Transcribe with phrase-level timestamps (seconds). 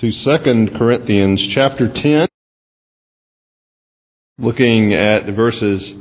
[0.00, 2.26] to 2 Corinthians chapter 10,
[4.38, 5.94] looking at verses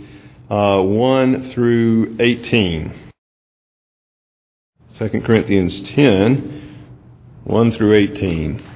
[0.50, 3.12] uh, 1 through 18.
[4.96, 6.86] 2 Corinthians 10,
[7.44, 8.68] 1 through 18.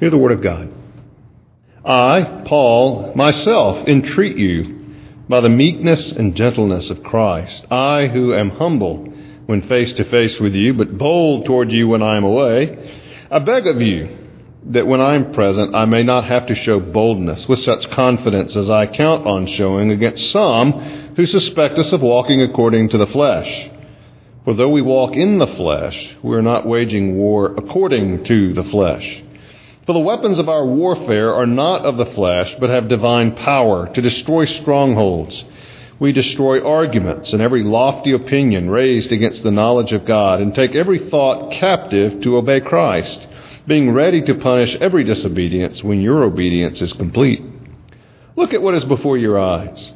[0.00, 0.72] Hear the word of God.
[1.84, 4.94] I, Paul, myself entreat you
[5.28, 9.12] by the meekness and gentleness of Christ, I who am humble
[9.44, 12.98] when face to face with you, but bold toward you when I am away,
[13.30, 14.24] I beg of you
[14.66, 18.56] that when I am present, I may not have to show boldness with such confidence
[18.56, 20.72] as I count on showing against some
[21.16, 23.70] who suspect us of walking according to the flesh.
[24.44, 28.64] For though we walk in the flesh, we are not waging war according to the
[28.64, 29.22] flesh.
[29.86, 33.88] For the weapons of our warfare are not of the flesh, but have divine power
[33.94, 35.44] to destroy strongholds.
[35.98, 40.74] We destroy arguments and every lofty opinion raised against the knowledge of God, and take
[40.74, 43.26] every thought captive to obey Christ
[43.68, 47.42] being ready to punish every disobedience when your obedience is complete.
[48.34, 49.92] Look at what is before your eyes.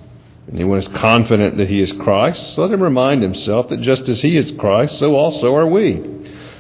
[0.53, 4.37] Anyone is confident that he is Christ, let him remind himself that just as he
[4.37, 6.13] is Christ, so also are we.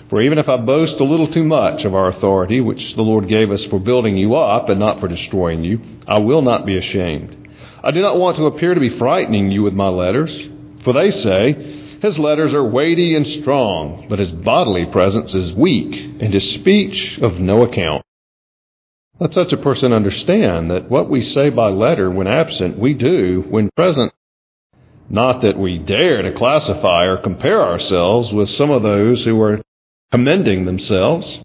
[0.08, 3.28] For even if I boast a little too much of our authority, which the Lord
[3.28, 6.78] gave us for building you up and not for destroying you, I will not be
[6.78, 7.48] ashamed.
[7.82, 10.34] I do not want to appear to be frightening you with my letters,
[10.84, 15.94] for they say, his letters are weighty and strong, but his bodily presence is weak,
[16.20, 18.04] and his speech of no account.
[19.20, 23.44] Let such a person understand that what we say by letter when absent, we do
[23.48, 24.12] when present.
[25.08, 29.62] Not that we dare to classify or compare ourselves with some of those who are
[30.10, 31.40] commending themselves,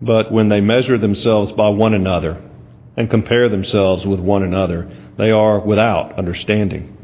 [0.00, 2.42] but when they measure themselves by one another
[2.96, 6.96] and compare themselves with one another, they are without understanding.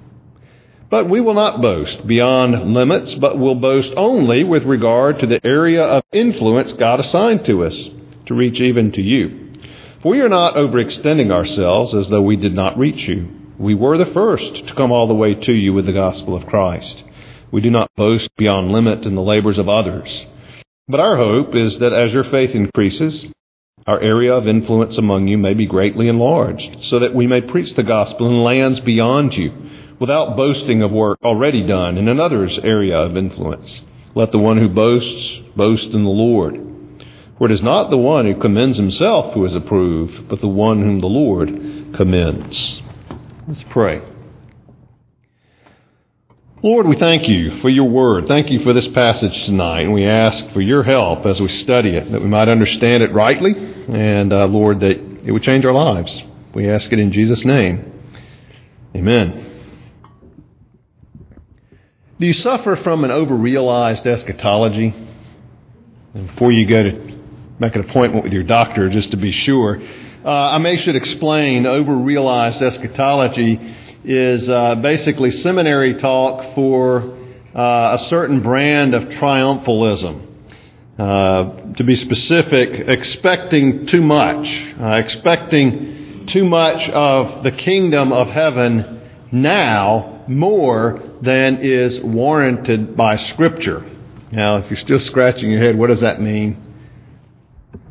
[0.88, 5.44] But we will not boast beyond limits, but will boast only with regard to the
[5.44, 7.90] area of influence God assigned to us
[8.26, 9.52] to reach even to you.
[10.02, 13.28] For we are not overextending ourselves as though we did not reach you.
[13.58, 16.46] We were the first to come all the way to you with the gospel of
[16.46, 17.02] Christ.
[17.50, 20.26] We do not boast beyond limit in the labors of others.
[20.86, 23.26] But our hope is that as your faith increases,
[23.88, 27.74] our area of influence among you may be greatly enlarged, so that we may preach
[27.74, 29.52] the gospel in lands beyond you
[29.98, 33.80] without boasting of work already done in another's area of influence.
[34.14, 36.62] Let the one who boasts boast in the Lord.
[37.38, 40.82] For it is not the one who commends himself who is approved, but the one
[40.82, 41.48] whom the Lord
[41.94, 42.80] commends.
[43.46, 44.00] Let's pray.
[46.62, 48.26] Lord, we thank you for your word.
[48.26, 49.82] Thank you for this passage tonight.
[49.82, 53.12] And we ask for your help as we study it, that we might understand it
[53.12, 53.54] rightly,
[53.88, 56.22] and uh, Lord, that it would change our lives.
[56.54, 57.92] We ask it in Jesus' name.
[58.96, 59.55] Amen.
[62.18, 64.94] Do you suffer from an overrealized eschatology?
[66.14, 67.18] And before you go to
[67.58, 69.82] make an appointment with your doctor, just to be sure,
[70.24, 73.60] uh, I may should explain overrealized eschatology
[74.02, 77.18] is uh, basically seminary talk for
[77.54, 80.26] uh, a certain brand of triumphalism.
[80.98, 84.48] Uh, to be specific, expecting too much,
[84.80, 93.16] uh, expecting too much of the kingdom of heaven now more than is warranted by
[93.16, 93.84] Scripture.
[94.32, 96.74] Now, if you're still scratching your head, what does that mean?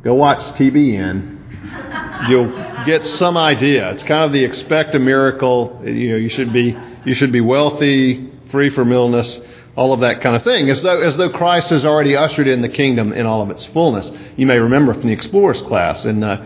[0.04, 2.30] Go watch TBN.
[2.30, 3.92] You'll get some idea.
[3.92, 5.82] It's kind of the expect a miracle.
[5.84, 9.40] You know, you should be you should be wealthy, free from illness,
[9.76, 12.62] all of that kind of thing, as though as though Christ has already ushered in
[12.62, 14.10] the kingdom in all of its fullness.
[14.36, 16.46] You may remember from the Explorers class in the,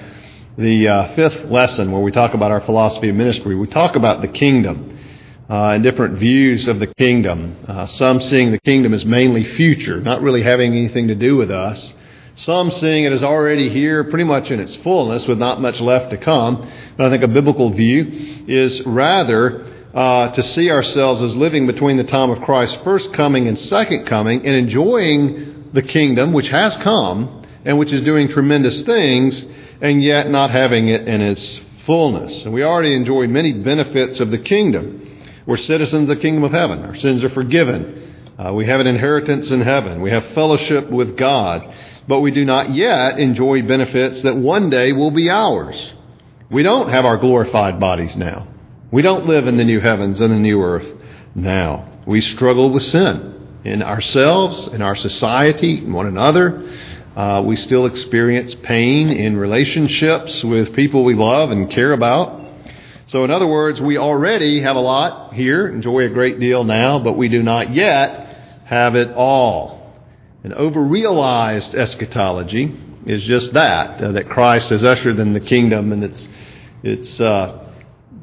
[0.58, 3.56] the uh, fifth lesson where we talk about our philosophy of ministry.
[3.56, 4.99] We talk about the kingdom
[5.50, 7.58] uh, and different views of the kingdom.
[7.68, 11.50] Uh, some seeing the kingdom as mainly future, not really having anything to do with
[11.50, 11.94] us.
[12.36, 16.12] Some seeing it as already here, pretty much in its fullness, with not much left
[16.12, 16.70] to come.
[16.96, 21.98] But I think a biblical view is rather uh, to see ourselves as living between
[21.98, 26.78] the time of Christ's first coming and second coming and enjoying the kingdom which has
[26.78, 29.44] come and which is doing tremendous things
[29.82, 32.46] and yet not having it in its fullness.
[32.46, 35.09] And we already enjoy many benefits of the kingdom.
[35.50, 36.84] We're citizens of the kingdom of heaven.
[36.84, 38.16] Our sins are forgiven.
[38.38, 40.00] Uh, we have an inheritance in heaven.
[40.00, 41.74] We have fellowship with God.
[42.08, 45.94] But we do not yet enjoy benefits that one day will be ours.
[46.52, 48.48] We don't have our glorified bodies now.
[48.92, 50.88] We don't live in the new heavens and the new earth
[51.34, 52.00] now.
[52.06, 56.78] We struggle with sin in ourselves, in our society, in one another.
[57.16, 62.39] Uh, we still experience pain in relationships with people we love and care about.
[63.10, 67.00] So, in other words, we already have a lot here, enjoy a great deal now,
[67.00, 69.96] but we do not yet have it all.
[70.44, 72.72] An over-realized eschatology
[73.08, 76.30] is just that, uh, that Christ has ushered in the kingdom and it's,
[76.84, 77.74] it's uh,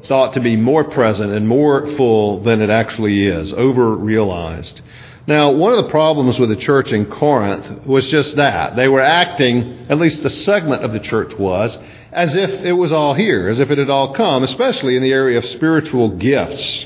[0.07, 4.79] thought to be more present and more full than it actually is, over-realized.
[5.27, 8.77] Now, one of the problems with the church in Corinth was just that.
[8.77, 11.77] They were acting, at least a segment of the church was,
[12.13, 15.11] as if it was all here, as if it had all come, especially in the
[15.11, 16.85] area of spiritual gifts.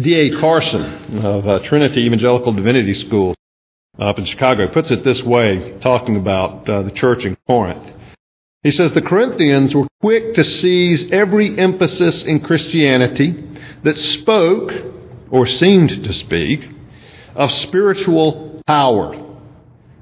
[0.00, 0.36] D.A.
[0.40, 3.36] Carson of uh, Trinity Evangelical Divinity School
[4.00, 7.94] up in Chicago puts it this way, talking about uh, the church in Corinth.
[8.64, 13.44] He says the Corinthians were quick to seize every emphasis in Christianity
[13.84, 14.72] that spoke
[15.30, 16.75] or seemed to speak
[17.36, 19.14] of spiritual power,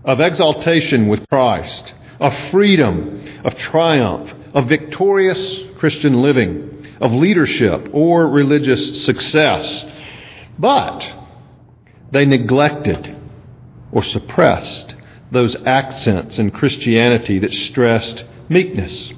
[0.05, 8.29] of exaltation with Christ, of freedom, of triumph, of victorious Christian living, of leadership or
[8.29, 9.85] religious success.
[10.59, 11.13] But
[12.13, 13.17] they neglected
[13.91, 14.95] or suppressed
[15.31, 19.13] those accents in Christianity that stressed meekness,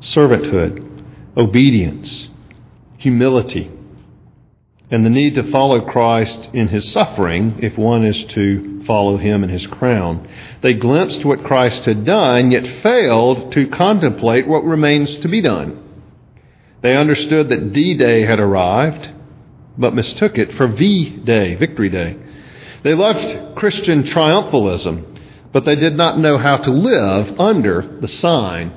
[0.00, 1.04] servanthood,
[1.36, 2.28] obedience,
[2.98, 3.70] humility,
[4.94, 9.42] and the need to follow Christ in his suffering if one is to follow him
[9.42, 10.28] in his crown.
[10.60, 15.82] They glimpsed what Christ had done, yet failed to contemplate what remains to be done.
[16.80, 19.10] They understood that D Day had arrived,
[19.76, 22.16] but mistook it for V Day, Victory Day.
[22.84, 25.18] They loved Christian triumphalism,
[25.52, 28.76] but they did not know how to live under the sign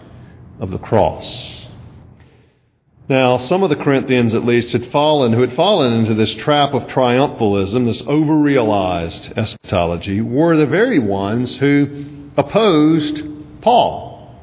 [0.60, 1.57] of the cross.
[3.10, 6.74] Now, some of the Corinthians, at least, had fallen, who had fallen into this trap
[6.74, 12.06] of triumphalism, this over-realized eschatology, were the very ones who
[12.36, 13.22] opposed
[13.62, 14.36] Paul,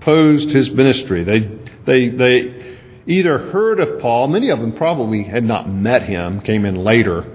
[0.00, 1.24] opposed his ministry.
[1.24, 1.40] They,
[1.84, 6.64] they, they either heard of Paul, many of them probably had not met him, came
[6.64, 7.30] in later,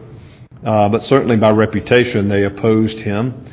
[0.66, 3.46] uh, but certainly by reputation they opposed him.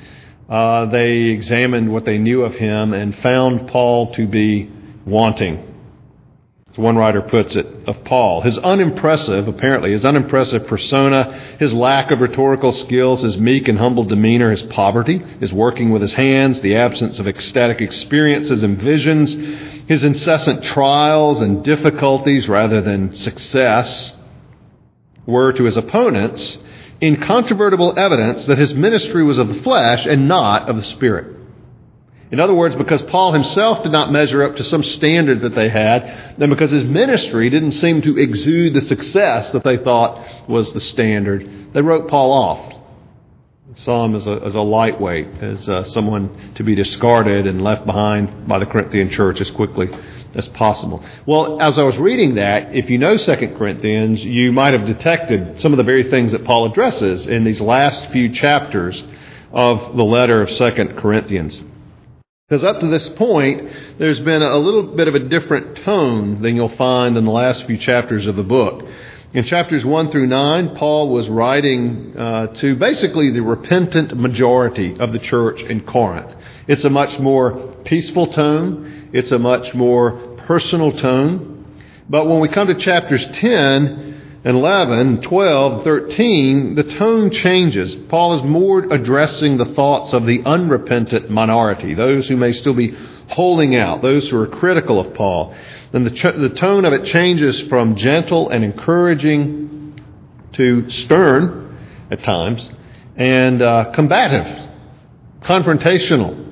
[0.49, 4.71] Uh, they examined what they knew of him and found Paul to be
[5.05, 5.68] wanting
[6.79, 8.41] one writer puts it, of Paul.
[8.43, 14.05] His unimpressive, apparently, his unimpressive persona, his lack of rhetorical skills, his meek and humble
[14.05, 19.35] demeanor, his poverty, his working with his hands, the absence of ecstatic experiences and visions,
[19.89, 24.15] his incessant trials and difficulties rather than success,
[25.27, 26.59] were to his opponents
[27.01, 31.38] incontrovertible evidence that his ministry was of the flesh and not of the Spirit.
[32.31, 35.69] In other words, because Paul himself did not measure up to some standard that they
[35.71, 40.73] had, then because his ministry didn't seem to exude the success that they thought was
[40.75, 42.75] the standard, they wrote Paul off.
[43.75, 47.87] Saw him as a, as a lightweight, as uh, someone to be discarded and left
[47.87, 49.89] behind by the Corinthian church as quickly
[50.35, 51.05] as possible.
[51.27, 55.61] Well, as I was reading that, if you know 2 Corinthians, you might have detected
[55.61, 59.03] some of the very things that Paul addresses in these last few chapters
[59.53, 61.63] of the letter of 2 Corinthians.
[62.49, 66.57] Because up to this point, there's been a little bit of a different tone than
[66.57, 68.87] you'll find in the last few chapters of the book.
[69.35, 75.13] In chapters 1 through 9, Paul was writing uh, to basically the repentant majority of
[75.13, 76.35] the church in Corinth.
[76.67, 80.13] It's a much more peaceful tone, it's a much more
[80.47, 81.67] personal tone.
[82.09, 84.08] But when we come to chapters 10,
[84.45, 87.95] 11, 12, 13, the tone changes.
[88.09, 92.97] Paul is more addressing the thoughts of the unrepentant minority, those who may still be
[93.29, 95.55] holding out, those who are critical of Paul.
[95.93, 100.01] And the, ch- the tone of it changes from gentle and encouraging
[100.53, 101.79] to stern
[102.11, 102.71] at times
[103.17, 104.71] and uh, combative,
[105.43, 106.47] confrontational.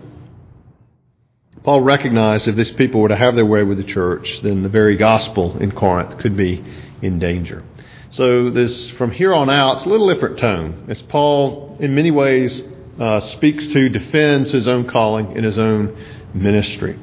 [1.63, 4.69] Paul recognized if these people were to have their way with the church, then the
[4.69, 6.65] very gospel in Corinth could be
[7.03, 7.65] in danger.
[8.11, 10.87] So this, from here on out, it's a little different tone.
[10.89, 12.63] As Paul, in many ways,
[13.01, 15.97] uh, speaks to, defends his own calling in his own
[16.33, 16.99] ministry.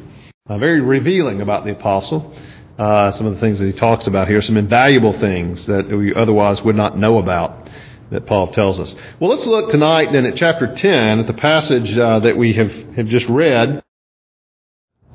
[0.48, 2.34] Uh, very revealing about the apostle.
[2.78, 6.14] Uh, some of the things that he talks about here, some invaluable things that we
[6.16, 7.70] otherwise would not know about
[8.10, 8.96] that Paul tells us.
[9.20, 12.72] Well, let's look tonight then at chapter 10, at the passage uh, that we have,
[12.96, 13.84] have just read,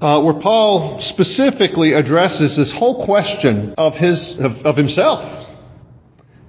[0.01, 5.38] uh, where Paul specifically addresses this whole question of his of, of himself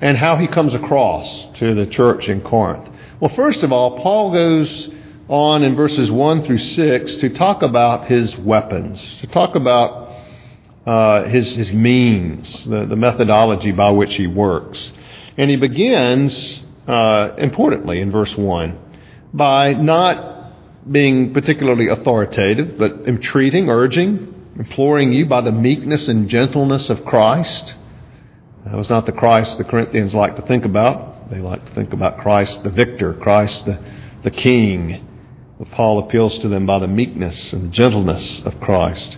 [0.01, 2.89] and how he comes across to the church in Corinth.
[3.19, 4.89] Well, first of all, Paul goes
[5.27, 10.09] on in verses 1 through 6 to talk about his weapons, to talk about
[10.85, 14.91] uh, his, his means, the, the methodology by which he works.
[15.37, 18.77] And he begins, uh, importantly, in verse 1,
[19.33, 26.89] by not being particularly authoritative, but entreating, urging, imploring you by the meekness and gentleness
[26.89, 27.75] of Christ.
[28.65, 31.29] That was not the Christ the Corinthians like to think about.
[31.29, 33.79] They like to think about Christ the victor, Christ the,
[34.23, 35.07] the king.
[35.57, 39.17] But Paul appeals to them by the meekness and the gentleness of Christ.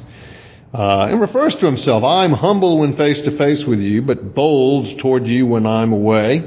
[0.74, 5.00] Uh, and refers to himself, I'm humble when face to face with you, but bold
[5.00, 6.44] toward you when I'm away.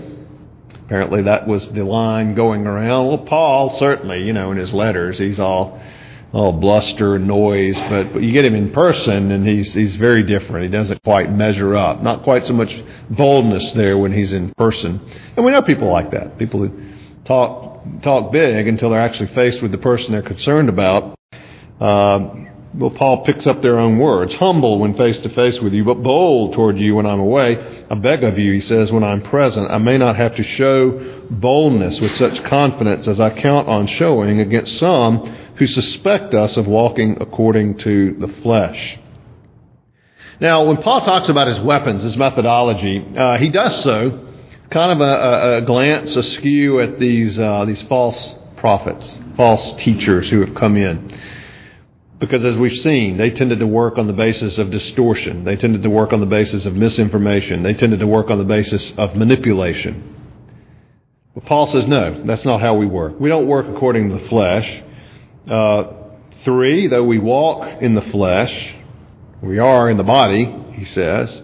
[0.87, 3.09] Apparently that was the line going around.
[3.09, 5.81] Well, Paul, certainly, you know, in his letters, he's all,
[6.35, 10.25] all bluster and noise, but, but you get him in person and he's, he's very
[10.25, 10.65] different.
[10.65, 12.03] He doesn't quite measure up.
[12.03, 12.77] Not quite so much
[13.09, 15.01] boldness there when he's in person.
[15.37, 16.37] And we know people like that.
[16.37, 16.93] People who
[17.25, 17.73] talk
[18.03, 21.17] talk big until they're actually faced with the person they're concerned about.
[21.81, 24.35] Uh, well, Paul picks up their own words.
[24.35, 27.85] Humble when face to face with you, but bold toward you when I'm away.
[27.89, 31.23] I beg of you, he says, when I'm present, I may not have to show
[31.31, 36.67] boldness with such confidence as I count on showing against some who suspect us of
[36.67, 38.99] walking according to the flesh.
[40.41, 44.27] Now, when Paul talks about his weapons, his methodology, uh, he does so
[44.71, 50.29] kind of a, a, a glance askew at these, uh, these false prophets, false teachers
[50.29, 51.21] who have come in.
[52.19, 55.45] Because as we've seen, they tended to work on the basis of distortion.
[55.45, 57.63] They tended to work on the basis of misinformation.
[57.63, 60.17] They tended to work on the basis of manipulation.
[61.35, 63.21] But Paul says, no, that's not how we work.
[63.21, 64.83] We don't work according to the flesh.
[65.49, 65.93] Uh,
[66.45, 68.75] three, though we walk in the flesh,
[69.43, 71.43] we are in the body, he says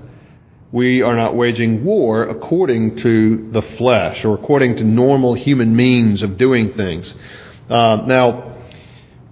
[0.73, 6.23] we are not waging war according to the flesh or according to normal human means
[6.23, 7.13] of doing things.
[7.69, 8.57] Uh, now,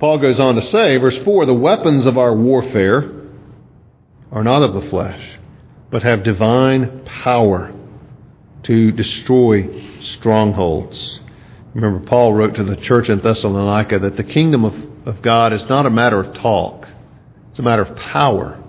[0.01, 3.13] Paul goes on to say, verse 4 the weapons of our warfare
[4.33, 5.39] are not of the flesh,
[5.91, 7.73] but have divine power
[8.65, 11.21] to destroy strongholds.
[11.79, 14.75] Remember, Paul wrote to the church in Thessalonica that the kingdom of,
[15.07, 16.89] of God is not a matter of talk,
[17.51, 18.61] it's a matter of power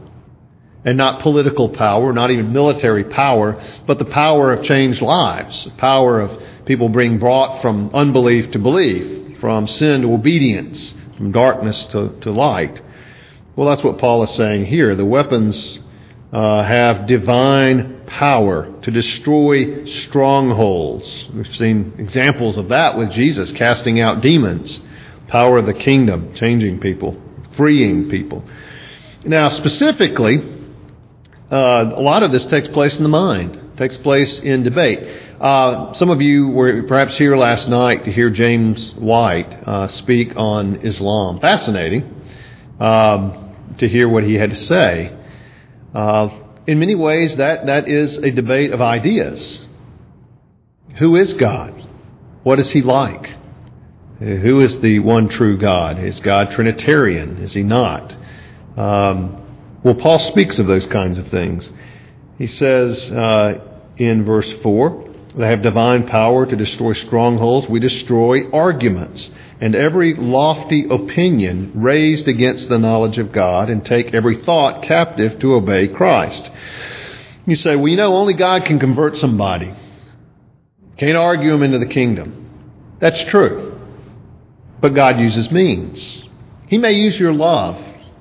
[0.85, 5.71] and not political power, not even military power, but the power of changed lives, the
[5.71, 11.85] power of people being brought from unbelief to belief, from sin to obedience, from darkness
[11.85, 12.79] to, to light.
[13.55, 14.95] Well, that's what Paul is saying here.
[14.95, 15.79] The weapons
[16.31, 21.27] uh, have divine power to destroy strongholds.
[21.33, 24.79] We've seen examples of that with Jesus casting out demons,
[25.27, 27.19] power of the kingdom, changing people,
[27.57, 28.43] freeing people.
[29.25, 30.37] Now, specifically,
[31.51, 34.99] uh, a lot of this takes place in the mind, takes place in debate.
[35.41, 40.33] Uh, some of you were perhaps here last night to hear James White uh, speak
[40.35, 41.39] on Islam.
[41.39, 42.23] Fascinating
[42.79, 45.15] um, to hear what he had to say.
[45.93, 46.29] Uh,
[46.67, 49.65] in many ways, that, that is a debate of ideas.
[50.97, 51.87] Who is God?
[52.43, 53.27] What is he like?
[54.19, 55.97] Who is the one true God?
[55.99, 57.37] Is God Trinitarian?
[57.37, 58.15] Is he not?
[58.77, 59.41] Um,
[59.83, 61.71] well, Paul speaks of those kinds of things.
[62.37, 63.61] He says uh,
[63.97, 67.69] in verse 4 they have divine power to destroy strongholds.
[67.69, 69.29] We destroy arguments
[69.61, 75.39] and every lofty opinion raised against the knowledge of God and take every thought captive
[75.39, 76.49] to obey Christ.
[77.45, 79.73] You say, well, you know, only God can convert somebody.
[80.97, 82.49] Can't argue them into the kingdom.
[82.99, 83.79] That's true.
[84.81, 86.23] But God uses means.
[86.67, 87.77] He may use your love.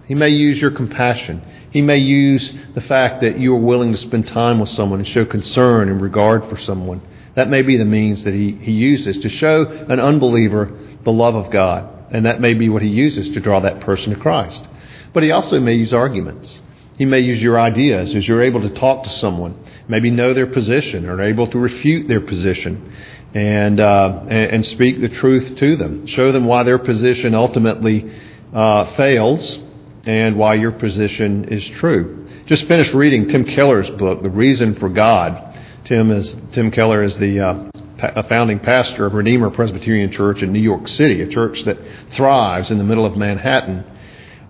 [0.06, 1.44] He may use your compassion.
[1.70, 5.08] He may use the fact that you are willing to spend time with someone and
[5.08, 7.02] show concern and regard for someone.
[7.34, 10.72] That may be the means that he, he uses to show an unbeliever
[11.04, 11.88] the love of God.
[12.10, 14.66] And that may be what he uses to draw that person to Christ.
[15.12, 16.60] But he also may use arguments.
[16.96, 20.46] He may use your ideas as you're able to talk to someone, maybe know their
[20.46, 22.92] position or able to refute their position
[23.34, 26.06] and, uh, and, and, speak the truth to them.
[26.06, 28.10] Show them why their position ultimately
[28.52, 29.58] uh, fails
[30.08, 32.26] and why your position is true.
[32.46, 35.60] Just finished reading Tim Keller's book, The Reason for God.
[35.84, 40.60] Tim is Tim Keller is the uh, founding pastor of Redeemer Presbyterian Church in New
[40.62, 41.76] York City, a church that
[42.12, 43.84] thrives in the middle of Manhattan.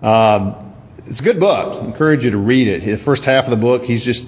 [0.01, 0.73] Um,
[1.07, 1.83] it's a good book.
[1.83, 2.85] I encourage you to read it.
[2.85, 4.25] The first half of the book, he's just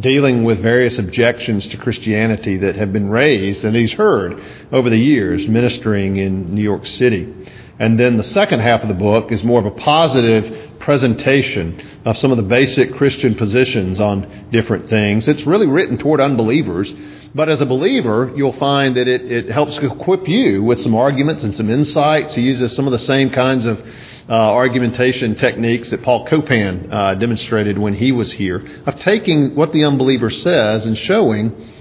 [0.00, 4.96] dealing with various objections to Christianity that have been raised and he's heard over the
[4.96, 7.30] years ministering in New York City.
[7.78, 12.18] And then the second half of the book is more of a positive presentation of
[12.18, 15.28] some of the basic Christian positions on different things.
[15.28, 16.92] It's really written toward unbelievers.
[17.34, 21.44] But as a believer, you'll find that it, it helps equip you with some arguments
[21.44, 22.34] and some insights.
[22.34, 23.80] He uses some of the same kinds of
[24.28, 29.72] uh, argumentation techniques that Paul Copan uh, demonstrated when he was here, of taking what
[29.72, 31.71] the unbeliever says and showing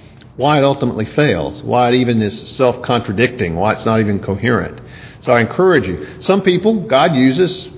[0.42, 4.82] why it ultimately fails, why it even is self contradicting, why it's not even coherent.
[5.20, 6.20] So I encourage you.
[6.22, 7.70] Some people, God uses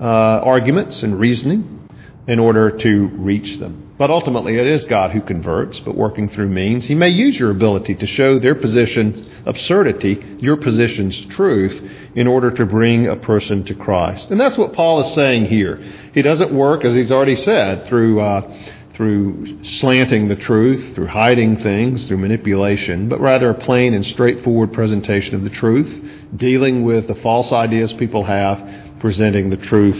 [0.00, 1.88] uh, arguments and reasoning
[2.26, 3.94] in order to reach them.
[3.98, 6.86] But ultimately, it is God who converts, but working through means.
[6.86, 11.82] He may use your ability to show their position's absurdity, your position's truth,
[12.14, 14.30] in order to bring a person to Christ.
[14.30, 15.76] And that's what Paul is saying here.
[16.14, 18.20] He doesn't work, as he's already said, through.
[18.20, 18.56] Uh,
[19.00, 24.74] through slanting the truth, through hiding things, through manipulation, but rather a plain and straightforward
[24.74, 26.04] presentation of the truth,
[26.36, 28.62] dealing with the false ideas people have,
[29.00, 29.96] presenting the truth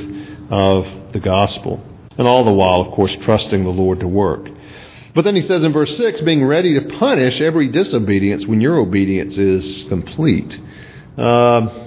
[0.50, 1.83] of the gospel.
[2.19, 4.47] And all the while, of course, trusting the Lord to work.
[5.14, 8.76] But then he says in verse 6, being ready to punish every disobedience when your
[8.76, 10.61] obedience is complete.
[11.16, 11.87] Uh,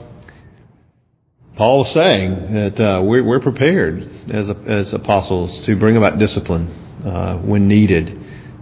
[1.58, 6.80] Paul is saying that uh, we're, we're, prepared as, as apostles to bring about discipline
[7.04, 8.20] uh, when needed.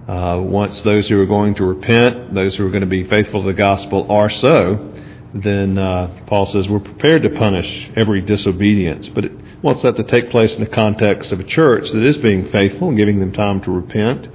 [0.07, 3.41] Uh, once those who are going to repent, those who are going to be faithful
[3.41, 4.93] to the gospel are so,
[5.33, 9.07] then uh, Paul says we're prepared to punish every disobedience.
[9.07, 9.31] But it
[9.61, 12.89] wants that to take place in the context of a church that is being faithful
[12.89, 14.27] and giving them time to repent.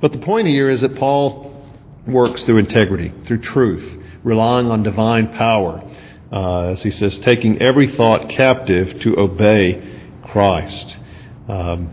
[0.00, 1.64] But the point here is that Paul
[2.06, 5.82] works through integrity, through truth, relying on divine power.
[6.30, 10.96] Uh, as he says, taking every thought captive to obey Christ.
[11.48, 11.88] Um,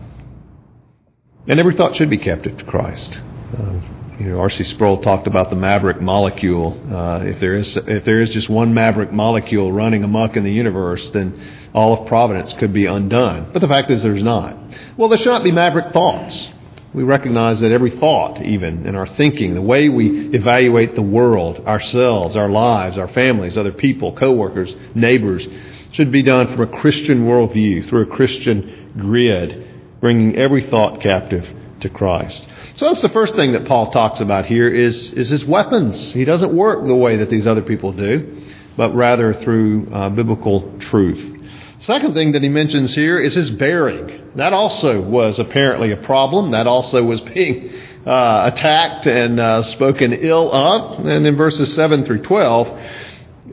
[1.46, 3.20] and every thought should be captive to Christ.
[3.56, 3.80] Uh,
[4.18, 4.64] you know, R.C.
[4.64, 6.80] Sproul talked about the maverick molecule.
[6.92, 10.52] Uh, if there is if there is just one maverick molecule running amok in the
[10.52, 11.40] universe, then
[11.74, 13.50] all of providence could be undone.
[13.52, 14.56] But the fact is, there's not.
[14.96, 16.52] Well, there should not be maverick thoughts.
[16.92, 21.66] We recognize that every thought, even in our thinking, the way we evaluate the world,
[21.66, 25.44] ourselves, our lives, our families, other people, coworkers, neighbors,
[25.90, 29.73] should be done from a Christian worldview, through a Christian grid
[30.04, 31.48] bringing every thought captive
[31.80, 32.46] to Christ.
[32.76, 36.12] So that's the first thing that Paul talks about here is, is his weapons.
[36.12, 38.44] He doesn't work the way that these other people do,
[38.76, 41.46] but rather through uh, biblical truth.
[41.78, 44.32] Second thing that he mentions here is his bearing.
[44.34, 46.50] That also was apparently a problem.
[46.50, 51.06] That also was being uh, attacked and uh, spoken ill of.
[51.06, 52.66] And in verses 7 through 12,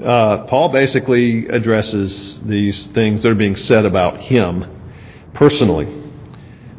[0.03, 4.65] uh, Paul basically addresses these things that are being said about him
[5.33, 6.00] personally.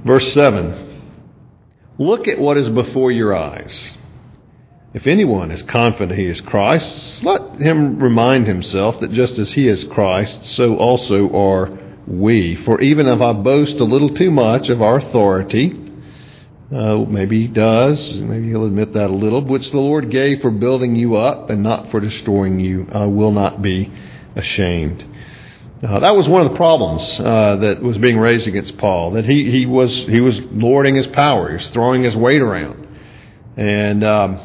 [0.04, 0.90] Verse 7
[1.98, 3.96] Look at what is before your eyes.
[4.94, 9.68] If anyone is confident he is Christ, let him remind himself that just as he
[9.68, 12.56] is Christ, so also are we.
[12.56, 15.78] For even if I boast a little too much of our authority,
[16.74, 20.50] uh, maybe he does, maybe he'll admit that a little, which the Lord gave for
[20.50, 23.90] building you up and not for destroying you, I will not be
[24.34, 25.06] ashamed.
[25.82, 29.12] Uh, that was one of the problems uh, that was being raised against Paul.
[29.12, 31.48] That he, he was he was lording his power.
[31.48, 32.86] He was throwing his weight around,
[33.56, 34.40] and um,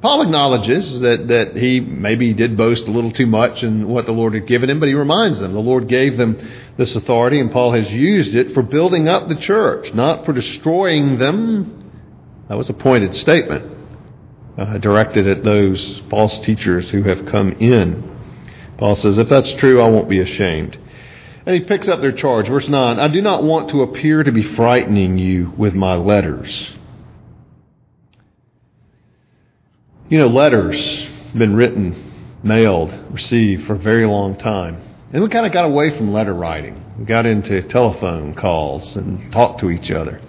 [0.00, 4.12] Paul acknowledges that that he maybe did boast a little too much in what the
[4.12, 4.80] Lord had given him.
[4.80, 6.38] But he reminds them the Lord gave them
[6.78, 11.18] this authority, and Paul has used it for building up the church, not for destroying
[11.18, 11.92] them.
[12.48, 13.70] That was a pointed statement
[14.56, 18.09] uh, directed at those false teachers who have come in.
[18.80, 20.78] Paul says, If that's true, I won't be ashamed.
[21.44, 22.48] And he picks up their charge.
[22.48, 26.72] Verse 9 I do not want to appear to be frightening you with my letters.
[30.08, 34.82] You know, letters have been written, mailed, received for a very long time.
[35.12, 36.82] And we kind of got away from letter writing.
[36.98, 40.22] We got into telephone calls and talked to each other.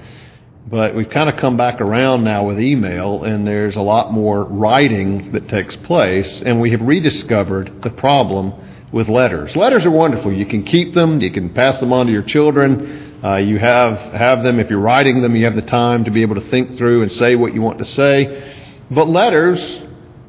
[0.67, 4.43] But we've kind of come back around now with email, and there's a lot more
[4.43, 8.53] writing that takes place, and we have rediscovered the problem
[8.91, 9.55] with letters.
[9.55, 10.31] Letters are wonderful.
[10.31, 13.19] You can keep them, you can pass them on to your children.
[13.23, 16.21] Uh, you have, have them, if you're writing them, you have the time to be
[16.21, 18.55] able to think through and say what you want to say.
[18.89, 19.81] But letters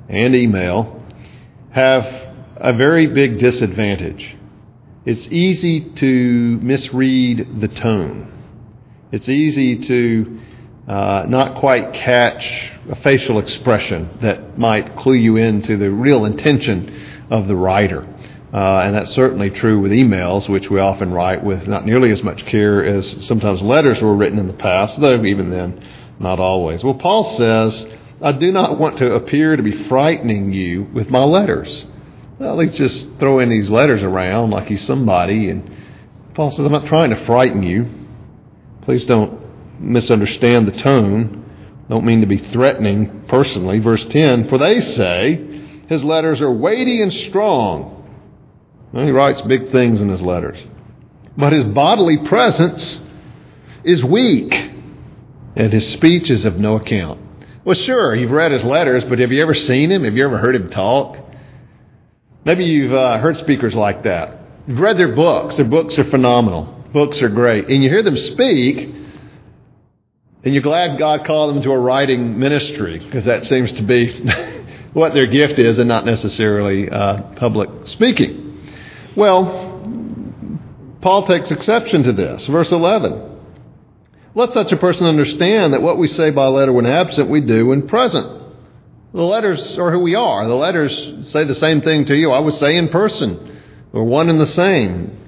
[0.09, 1.03] and email
[1.71, 2.05] have
[2.57, 4.37] a very big disadvantage.
[5.05, 8.32] It's easy to misread the tone.
[9.13, 10.41] It's easy to
[10.89, 17.27] uh, not quite catch a facial expression that might clue you into the real intention
[17.29, 18.09] of the writer.
[18.55, 22.23] Uh, and that's certainly true with emails, which we often write with not nearly as
[22.23, 25.87] much care as sometimes letters were written in the past, though even then,
[26.19, 26.83] not always.
[26.83, 27.87] Well, Paul says,
[28.23, 31.85] I do not want to appear to be frightening you with my letters.
[32.39, 35.51] well, he's just throwing these letters around like he's somebody.
[35.51, 35.71] And
[36.33, 38.02] Paul says, I'm not trying to frighten you.
[38.83, 39.41] Please don't
[39.81, 41.45] misunderstand the tone.
[41.89, 43.79] Don't mean to be threatening personally.
[43.79, 47.99] Verse 10 For they say his letters are weighty and strong.
[48.93, 50.59] Well, he writes big things in his letters.
[51.37, 53.01] But his bodily presence
[53.85, 54.53] is weak,
[55.57, 57.21] and his speech is of no account.
[57.65, 60.05] Well, sure, you've read his letters, but have you ever seen him?
[60.05, 61.17] Have you ever heard him talk?
[62.45, 64.41] Maybe you've uh, heard speakers like that.
[64.67, 65.57] You've read their books.
[65.57, 66.82] Their books are phenomenal.
[66.93, 67.69] Books are great.
[67.69, 68.77] And you hear them speak,
[70.45, 74.13] and you're glad God called them to a writing ministry, because that seems to be
[74.93, 78.61] what their gift is and not necessarily uh, public speaking.
[79.17, 79.71] Well,
[81.01, 82.47] Paul takes exception to this.
[82.47, 83.31] Verse 11.
[84.35, 87.67] Let such a person understand that what we say by letter when absent, we do
[87.67, 88.41] when present.
[89.13, 90.47] The letters are who we are.
[90.47, 92.31] The letters say the same thing to you.
[92.31, 93.61] I would say in person.
[93.93, 95.22] We're one and the same.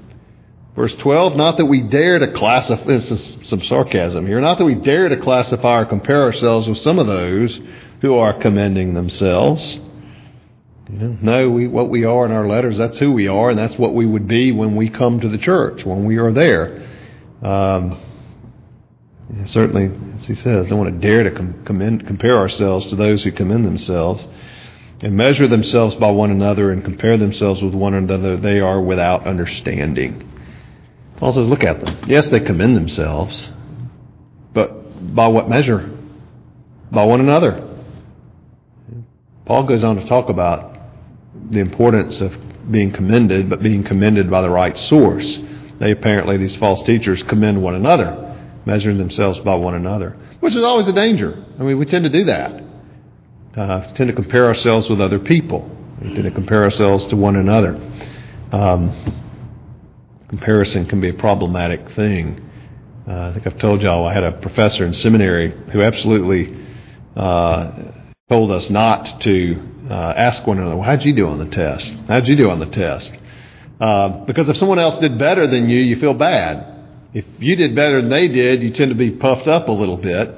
[0.77, 4.65] Verse 12, not that we dare to classify, this is some sarcasm here, not that
[4.65, 7.61] we dare to classify or compare ourselves with some of those
[8.01, 9.79] who are commending themselves.
[10.89, 13.95] no, we, what we are in our letters, that's who we are, and that's what
[13.95, 16.85] we would be when we come to the church, when we are there.
[17.41, 18.01] Um,
[19.47, 23.23] certainly, as he says, don't want to dare to com- commend, compare ourselves to those
[23.23, 24.27] who commend themselves
[25.03, 28.37] and measure themselves by one another and compare themselves with one another.
[28.37, 30.33] They are without understanding.
[31.17, 32.05] Paul says, look at them.
[32.07, 33.51] Yes, they commend themselves,
[34.53, 35.91] but by what measure?
[36.91, 37.71] By one another.
[39.47, 40.77] Paul goes on to talk about
[41.51, 42.35] the importance of
[42.71, 45.39] being commended, but being commended by the right source.
[45.79, 48.21] They apparently, these false teachers, commend one another
[48.67, 51.45] measuring themselves by one another, which is always a danger.
[51.59, 52.63] I mean, we tend to do that.
[53.57, 55.71] Uh, tend to compare ourselves with other people.
[56.01, 57.75] We tend to compare ourselves to one another.
[58.53, 59.24] Um,
[60.29, 62.51] comparison can be a problematic thing.
[63.07, 66.57] Uh, I think I've told y'all I had a professor in seminary who absolutely
[67.17, 67.93] uh,
[68.29, 71.93] told us not to uh, ask one another, well, how'd you do on the test?
[72.09, 73.13] How'd you do on the test?
[73.81, 76.75] Uh, because if someone else did better than you, you feel bad
[77.15, 79.97] if you did better than they did, you tend to be puffed up a little
[79.97, 80.35] bit.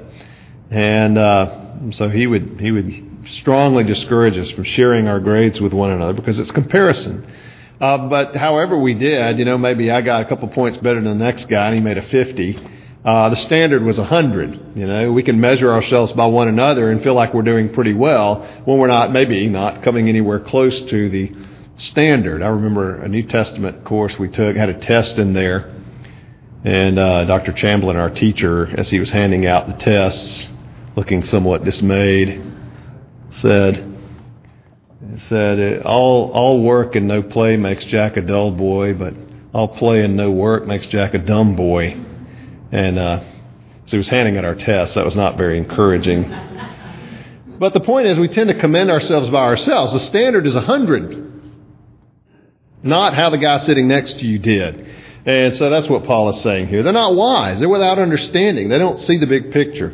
[0.69, 5.73] And uh, so he would he would strongly discourage us from sharing our grades with
[5.73, 7.27] one another because it's comparison.
[7.79, 11.17] Uh, but however we did, you know, maybe I got a couple points better than
[11.17, 12.59] the next guy and he made a 50.
[13.05, 14.75] Uh, the standard was 100.
[14.75, 17.93] You know, we can measure ourselves by one another and feel like we're doing pretty
[17.93, 21.31] well when we're not, maybe not coming anywhere close to the
[21.75, 22.41] standard.
[22.41, 25.73] I remember a New Testament course we took had a test in there
[26.63, 27.53] and uh, Dr.
[27.53, 30.49] Chamblin, our teacher, as he was handing out the tests,
[30.97, 32.43] looking somewhat dismayed,
[33.29, 33.96] said,
[35.17, 39.13] said all all work and no play makes Jack a dull boy, but
[39.53, 41.99] all play and no work makes Jack a dumb boy.
[42.71, 43.19] And uh,
[43.85, 44.95] so he was handing out our tests.
[44.95, 46.23] That was not very encouraging.
[47.59, 49.93] But the point is, we tend to commend ourselves by ourselves.
[49.93, 51.41] The standard is a hundred,
[52.83, 54.85] not how the guy sitting next to you did.
[55.25, 56.83] And so that's what Paul is saying here.
[56.83, 57.59] They're not wise.
[57.59, 58.69] They're without understanding.
[58.69, 59.93] They don't see the big picture.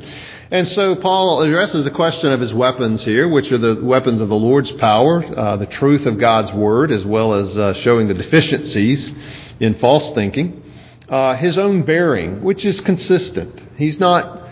[0.53, 4.29] And so Paul addresses the question of his weapons here, which are the weapons of
[4.29, 8.13] the Lord's power, uh, the truth of God's word, as well as uh, showing the
[8.13, 9.11] deficiencies
[9.59, 10.61] in false thinking.
[11.09, 13.63] Uh, his own bearing, which is consistent.
[13.77, 14.47] He's not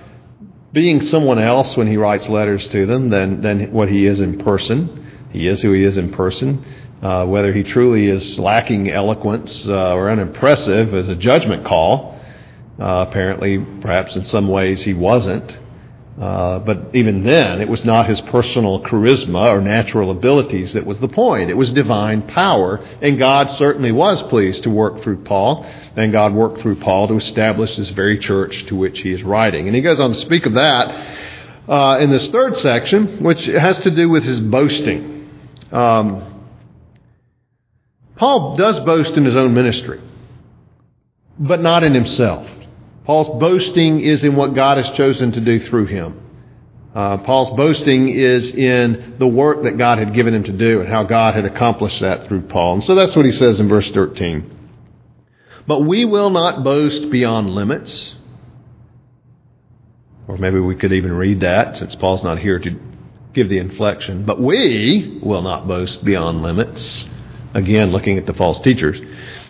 [0.73, 4.39] being someone else when he writes letters to them than, than what he is in
[4.39, 5.05] person.
[5.29, 6.65] He is who he is in person.
[7.03, 12.19] Uh, whether he truly is lacking eloquence uh, or unimpressive is a judgment call.
[12.79, 15.59] Uh, apparently, perhaps in some ways he wasn't.
[16.19, 20.99] Uh, but even then, it was not his personal charisma or natural abilities that was
[20.99, 21.49] the point.
[21.49, 26.33] It was divine power, and God certainly was pleased to work through Paul, and God
[26.33, 29.67] worked through Paul to establish this very church to which he is writing.
[29.67, 31.29] And he goes on to speak of that
[31.67, 35.29] uh, in this third section, which has to do with his boasting.
[35.71, 36.27] Um,
[38.17, 40.01] Paul does boast in his own ministry,
[41.39, 42.47] but not in himself.
[43.11, 46.17] Paul's boasting is in what God has chosen to do through him.
[46.95, 50.87] Uh, Paul's boasting is in the work that God had given him to do and
[50.87, 52.75] how God had accomplished that through Paul.
[52.75, 54.49] And so that's what he says in verse 13.
[55.67, 58.15] But we will not boast beyond limits.
[60.29, 62.79] Or maybe we could even read that since Paul's not here to
[63.33, 64.23] give the inflection.
[64.23, 67.09] But we will not boast beyond limits
[67.53, 68.99] Again, looking at the false teachers.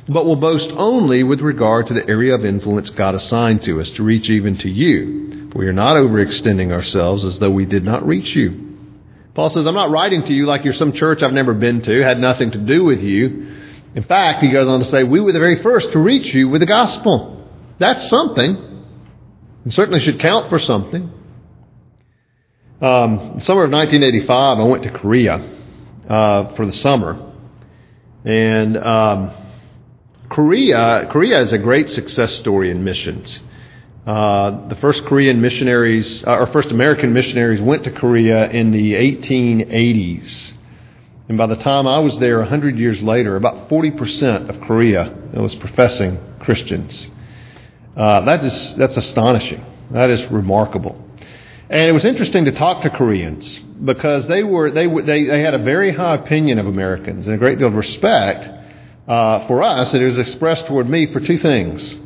[0.08, 3.90] But will boast only with regard to the area of influence God assigned to us
[3.92, 5.52] to reach even to you.
[5.56, 8.70] We are not overextending ourselves as though we did not reach you.
[9.34, 12.02] Paul says, I'm not writing to you like you're some church I've never been to,
[12.02, 13.58] had nothing to do with you.
[13.96, 16.50] In fact, he goes on to say, we were the very first to reach you
[16.50, 17.50] with the gospel.
[17.78, 18.86] That's something.
[19.66, 21.12] It certainly should count for something.
[22.82, 25.36] Um, summer of 1985, I went to Korea
[26.10, 27.34] uh, for the summer.
[28.26, 29.32] And um,
[30.32, 33.42] Korea, Korea is a great success story in missions.
[34.08, 38.94] Uh, the first Korean missionaries, uh, or first American missionaries, went to Korea in the
[38.94, 40.54] 1880s.
[41.28, 45.54] And by the time I was there 100 years later, about 40% of Korea was
[45.56, 47.08] professing Christians.
[47.98, 49.64] Uh, that is, that's astonishing.
[49.92, 50.98] That is remarkable.
[51.70, 55.54] And it was interesting to talk to Koreans because they were they they, they had
[55.54, 58.61] a very high opinion of Americans and a great deal of respect
[59.12, 59.94] uh, for us.
[59.94, 61.98] It was expressed toward me for two things.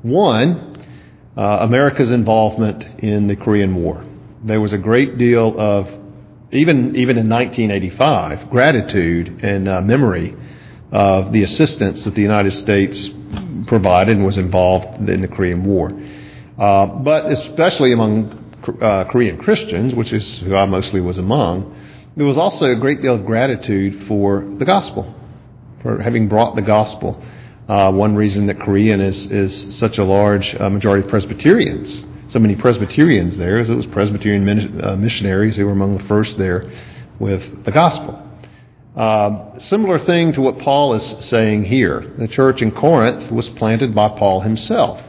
[0.00, 0.82] One,
[1.36, 4.02] uh, America's involvement in the Korean War.
[4.42, 5.86] There was a great deal of
[6.52, 10.34] even even in 1985 gratitude and uh, memory
[10.92, 13.10] of the assistance that the United States
[13.66, 15.90] provided and was involved in the Korean War.
[16.58, 18.32] Uh, but especially among
[18.80, 21.74] uh, Korean Christians, which is who I mostly was among,
[22.16, 25.14] there was also a great deal of gratitude for the gospel,
[25.86, 27.22] for having brought the gospel.
[27.68, 32.40] Uh, one reason that Korean is, is such a large uh, majority of Presbyterians, so
[32.40, 36.38] many Presbyterians there, is it was Presbyterian min- uh, missionaries who were among the first
[36.38, 36.70] there
[37.20, 38.22] with the gospel.
[38.96, 42.12] Uh, similar thing to what Paul is saying here.
[42.18, 45.00] The church in Corinth was planted by Paul himself.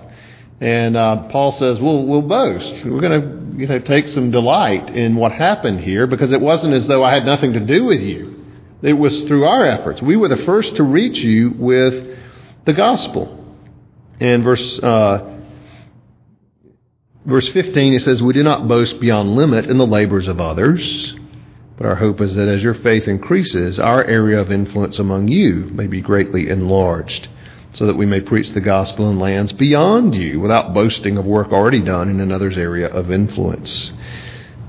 [0.60, 2.86] And uh, Paul says, we'll, we'll boast.
[2.86, 6.74] We're going to you know, take some delight in what happened here because it wasn't
[6.74, 8.37] as though I had nothing to do with you.
[8.82, 10.02] It was through our efforts.
[10.02, 12.18] We were the first to reach you with
[12.66, 13.34] the gospel.
[14.20, 15.40] In verse, uh,
[17.26, 21.14] verse 15, he says, We do not boast beyond limit in the labors of others,
[21.76, 25.70] but our hope is that as your faith increases, our area of influence among you
[25.72, 27.28] may be greatly enlarged
[27.74, 31.52] so that we may preach the gospel in lands beyond you without boasting of work
[31.52, 33.92] already done in another's area of influence.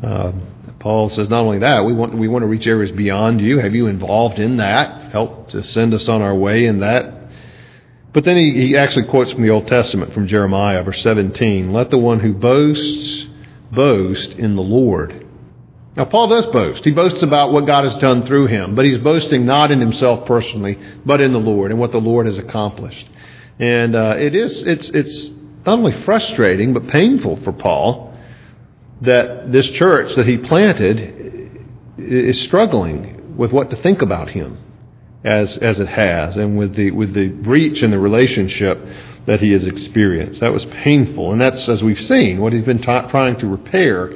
[0.03, 0.33] Uh,
[0.79, 3.59] Paul says not only that, we want, we want to reach areas beyond you.
[3.59, 5.11] Have you involved in that?
[5.11, 7.15] Help to send us on our way in that.
[8.13, 11.91] But then he, he actually quotes from the Old Testament, from Jeremiah, verse 17 Let
[11.91, 13.27] the one who boasts
[13.73, 15.27] boast in the Lord.
[15.97, 16.85] Now, Paul does boast.
[16.85, 20.27] He boasts about what God has done through him, but he's boasting not in himself
[20.27, 23.09] personally, but in the Lord and what the Lord has accomplished.
[23.59, 25.25] And uh, it is, it's, it's
[25.67, 28.08] not only frustrating, but painful for Paul
[29.03, 34.59] that this church that he planted is struggling with what to think about him
[35.25, 38.79] as, as it has, and with the, with the breach in the relationship
[39.27, 40.41] that he has experienced.
[40.41, 44.13] That was painful, and that's, as we've seen, what he's been trying to repair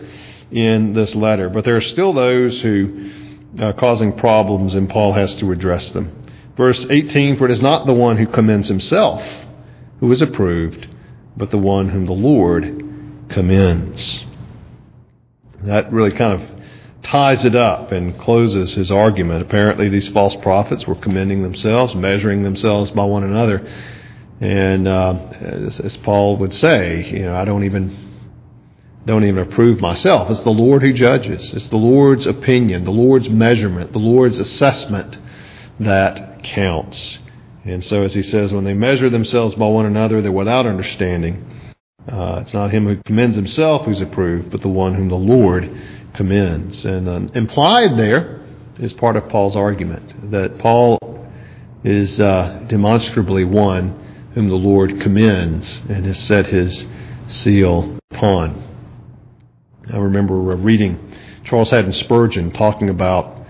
[0.51, 1.49] in this letter.
[1.49, 3.11] But there are still those who
[3.61, 6.25] are causing problems, and Paul has to address them.
[6.57, 9.23] Verse 18 For it is not the one who commends himself
[10.01, 10.89] who is approved,
[11.37, 12.65] but the one whom the Lord
[13.29, 14.25] commends.
[15.65, 16.49] That really kind of
[17.03, 19.43] ties it up and closes his argument.
[19.43, 23.67] Apparently, these false prophets were commending themselves, measuring themselves by one another.
[24.41, 28.11] And uh, as, as Paul would say, you know, I don't even
[29.05, 30.31] don't even approve myself.
[30.31, 31.53] It's the Lord who judges.
[31.53, 35.19] It's the Lord's opinion, the Lord's measurement, the Lord's assessment
[35.81, 37.19] that counts.
[37.65, 41.62] And so, as he says, when they measure themselves by one another, they're without understanding.
[42.09, 45.71] Uh, it's not him who commends himself who's approved, but the one whom the Lord
[46.15, 46.85] commends.
[46.85, 48.41] And uh, implied there
[48.79, 50.99] is part of Paul's argument that Paul
[51.85, 56.87] is uh, demonstrably one whom the Lord commends and has set his
[57.29, 58.71] seal upon.
[59.93, 61.13] I remember reading
[61.45, 63.47] Charles Haddon Spurgeon talking about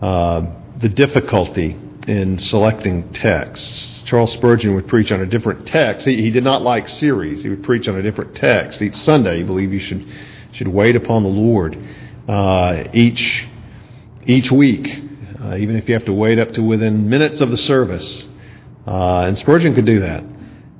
[0.00, 0.46] uh,
[0.78, 1.78] the difficulty
[2.08, 4.02] in selecting texts.
[4.04, 6.06] Charles Spurgeon would preach on a different text.
[6.06, 7.42] He, he did not like series.
[7.42, 9.38] He would preach on a different text each Sunday.
[9.38, 10.06] He believed you should
[10.52, 11.78] should wait upon the Lord
[12.28, 13.46] uh, each
[14.26, 14.86] each week,
[15.42, 18.24] uh, even if you have to wait up to within minutes of the service.
[18.86, 20.24] Uh, and Spurgeon could do that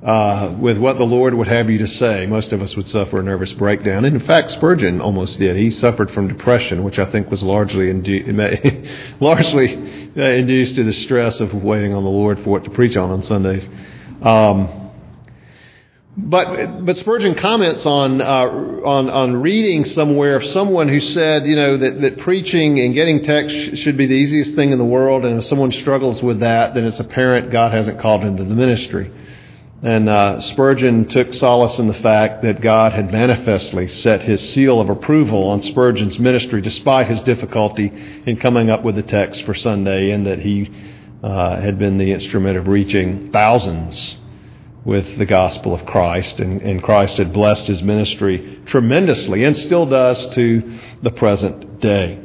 [0.02, 2.26] uh, with what the Lord would have you to say.
[2.26, 4.04] Most of us would suffer a nervous breakdown.
[4.04, 5.56] And in fact, Spurgeon almost did.
[5.56, 9.76] He suffered from depression, which I think was largely, indu- largely
[10.16, 13.10] uh, induced to the stress of waiting on the Lord for what to preach on
[13.10, 13.68] on Sundays.
[14.22, 14.80] Um,
[16.14, 21.56] but but Spurgeon comments on uh, on on reading somewhere of someone who said you
[21.56, 25.24] know that that preaching and getting text should be the easiest thing in the world,
[25.24, 28.54] and if someone struggles with that, then it's apparent God hasn't called him to the
[28.54, 29.10] ministry.
[29.82, 34.80] And uh, Spurgeon took solace in the fact that God had manifestly set his seal
[34.80, 37.92] of approval on Spurgeon's ministry despite his difficulty
[38.24, 40.70] in coming up with the text for Sunday, and that he
[41.24, 44.18] uh, had been the instrument of reaching thousands
[44.84, 49.86] with the gospel of Christ, and, and Christ had blessed his ministry tremendously and still
[49.86, 52.20] does to the present day.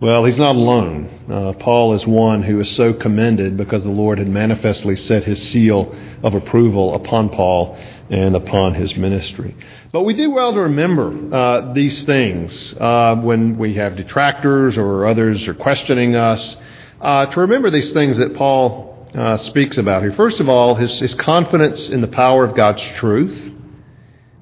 [0.00, 1.08] Well, he's not alone.
[1.30, 5.40] Uh, Paul is one who is so commended because the Lord had manifestly set his
[5.50, 7.78] seal of approval upon Paul
[8.10, 9.56] and upon his ministry.
[9.92, 15.06] But we do well to remember uh, these things uh, when we have detractors or
[15.06, 16.56] others are questioning us,
[17.00, 20.12] uh, to remember these things that Paul uh, speaks about here.
[20.12, 23.52] First of all, his, his confidence in the power of God's truth.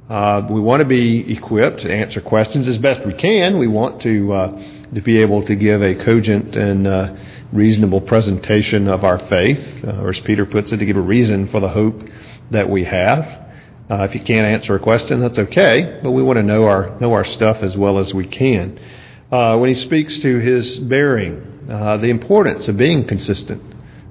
[0.08, 3.58] Uh, we want to be equipped to answer questions as best we can.
[3.58, 7.16] We want to to be able to give a cogent and uh,
[7.52, 11.48] reasonable presentation of our faith, uh, or as Peter puts it, to give a reason
[11.48, 12.02] for the hope
[12.50, 13.20] that we have.
[13.90, 16.98] Uh, if you can't answer a question, that's okay, but we want to know our
[17.00, 18.78] know our stuff as well as we can.
[19.30, 23.62] Uh, when he speaks to his bearing, uh, the importance of being consistent,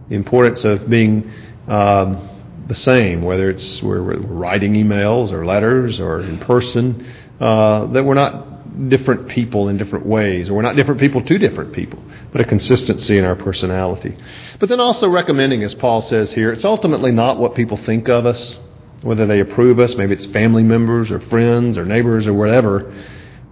[0.09, 1.31] the importance of being
[1.67, 2.27] um,
[2.67, 7.07] the same, whether it's we're, we're, writing emails or letters or in person,
[7.39, 8.50] uh, that we're not
[8.87, 12.45] different people in different ways, or we're not different people to different people, but a
[12.45, 14.15] consistency in our personality.
[14.59, 18.25] But then also recommending, as Paul says here, it's ultimately not what people think of
[18.25, 18.57] us,
[19.01, 22.93] whether they approve us, maybe it's family members or friends or neighbors or whatever.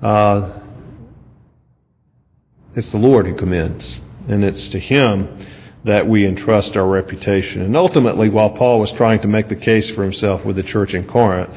[0.01, 0.59] Uh,
[2.75, 5.47] it's the Lord who commends, and it's to Him
[5.83, 7.61] that we entrust our reputation.
[7.61, 10.93] And ultimately, while Paul was trying to make the case for himself with the church
[10.93, 11.55] in Corinth,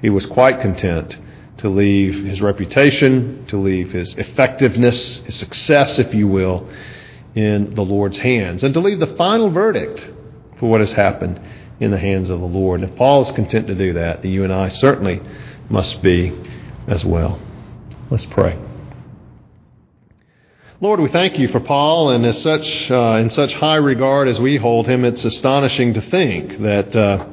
[0.00, 1.16] he was quite content
[1.62, 6.68] to leave his reputation, to leave his effectiveness, his success, if you will,
[7.36, 10.04] in the Lord's hands, and to leave the final verdict
[10.58, 11.40] for what has happened
[11.78, 12.80] in the hands of the Lord.
[12.80, 15.20] And if Paul is content to do that, then you and I certainly
[15.70, 16.36] must be
[16.88, 17.40] as well.
[18.10, 18.58] Let's pray.
[20.80, 24.40] Lord, we thank you for Paul, and as such, uh, in such high regard as
[24.40, 26.96] we hold him, it's astonishing to think that.
[26.96, 27.26] Uh,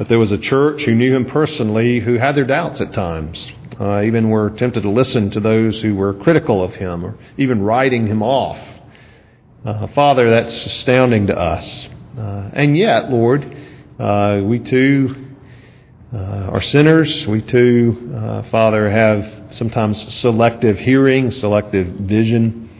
[0.00, 3.52] that there was a church who knew him personally who had their doubts at times,
[3.78, 7.60] uh, even were tempted to listen to those who were critical of him or even
[7.60, 8.58] writing him off.
[9.62, 11.86] Uh, Father, that's astounding to us.
[12.16, 13.44] Uh, and yet, Lord,
[13.98, 15.34] uh, we too
[16.14, 17.26] uh, are sinners.
[17.26, 22.70] We too, uh, Father, have sometimes selective hearing, selective vision.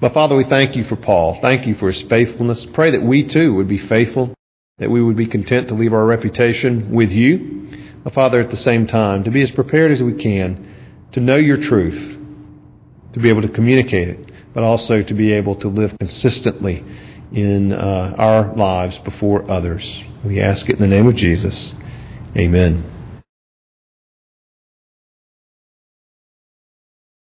[0.00, 1.40] But Father, we thank you for Paul.
[1.42, 2.64] Thank you for his faithfulness.
[2.66, 4.37] Pray that we too would be faithful
[4.78, 7.68] that we would be content to leave our reputation with you,
[8.04, 10.74] but Father, at the same time, to be as prepared as we can
[11.12, 12.16] to know your truth,
[13.12, 16.84] to be able to communicate it, but also to be able to live consistently
[17.32, 20.02] in uh, our lives before others.
[20.24, 21.74] We ask it in the name of Jesus.
[22.36, 22.97] Amen.